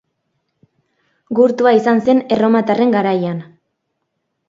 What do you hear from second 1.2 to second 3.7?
Gurtua izan zen erromatarren garaian.